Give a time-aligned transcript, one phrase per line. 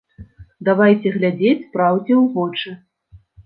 [0.69, 2.69] Давайце глядзець праўдзе ў вочы.